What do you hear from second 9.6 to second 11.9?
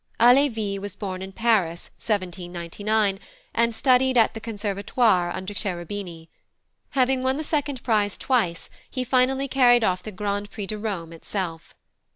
off the Grand Prix de Rome itself.